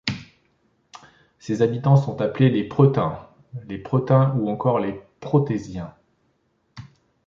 Ses 1.37 1.61
habitants 1.61 1.95
sont 1.95 2.19
appelés 2.21 2.49
les 2.49 2.67
Preutains, 2.67 3.29
les 3.69 3.77
Preutins 3.77 4.33
ou 4.39 4.49
encore 4.49 4.79
les 4.79 4.93
Pétrosiens. 5.19 5.93